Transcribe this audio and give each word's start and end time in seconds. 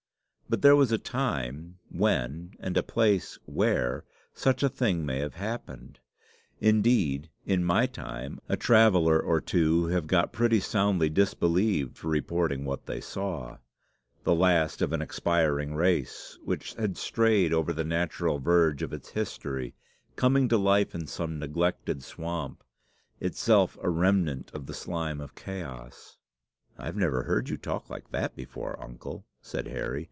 But 0.49 0.61
there 0.61 0.75
was 0.75 0.91
a 0.91 0.97
time 0.97 1.79
when 1.87 2.55
and 2.59 2.75
a 2.75 2.83
place 2.83 3.39
where 3.45 4.03
such 4.33 4.63
a 4.63 4.67
thing 4.67 5.05
may 5.05 5.19
have 5.19 5.35
happened. 5.35 5.99
Indeed, 6.59 7.29
in 7.45 7.63
my 7.63 7.85
time, 7.85 8.41
a 8.49 8.57
traveller 8.57 9.17
or 9.17 9.39
two 9.39 9.85
have 9.85 10.07
got 10.07 10.33
pretty 10.33 10.59
soundly 10.59 11.09
disbelieved 11.09 11.97
for 11.97 12.09
reporting 12.09 12.65
what 12.65 12.85
they 12.85 12.99
saw, 12.99 13.59
the 14.25 14.35
last 14.35 14.81
of 14.81 14.91
an 14.91 15.01
expiring 15.01 15.73
race, 15.73 16.37
which 16.43 16.73
had 16.73 16.97
strayed 16.97 17.53
over 17.53 17.71
the 17.71 17.85
natural 17.85 18.37
verge 18.37 18.81
of 18.83 18.91
its 18.91 19.11
history, 19.11 19.73
coming 20.17 20.49
to 20.49 20.57
life 20.57 20.93
in 20.93 21.07
some 21.07 21.39
neglected 21.39 22.03
swamp, 22.03 22.61
itself 23.21 23.77
a 23.81 23.89
remnant 23.89 24.51
of 24.53 24.65
the 24.65 24.73
slime 24.73 25.21
of 25.21 25.33
Chaos." 25.33 26.17
"I 26.77 26.91
never 26.91 27.23
heard 27.23 27.47
you 27.47 27.55
talk 27.55 27.89
like 27.89 28.09
that 28.11 28.35
before, 28.35 28.77
uncle," 28.83 29.25
said 29.41 29.67
Harry. 29.67 29.99